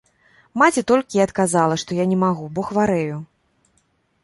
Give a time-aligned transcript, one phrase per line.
[0.61, 3.23] Маці толькі і адказала, што я не магу, бо хварэю.